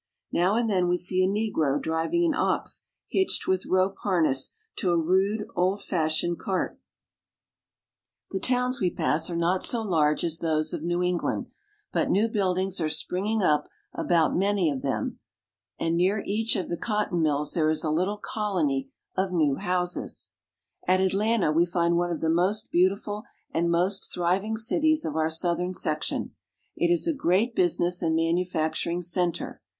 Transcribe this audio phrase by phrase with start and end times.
[0.31, 4.89] Now and then we see a negro driving an ox hitched with rope harness to
[4.89, 6.79] a rude, old fashioned cart.
[8.31, 8.33] CARP.
[8.33, 8.37] N.
[8.37, 8.53] AM.— J
[8.95, 8.97] 120 THE SOUTH.
[8.97, 11.51] The towns we pass are not so large as those of New England,
[11.91, 15.19] but new buildings are springing up about many of them,
[15.79, 20.31] and near each of the cotton mills there is a little colony of new houses.
[20.87, 25.29] At Atlanta we find one of the most beautiful and most thriving cities of our
[25.29, 26.33] southern section.
[26.75, 29.61] It is a great busi ness and manufacturing center.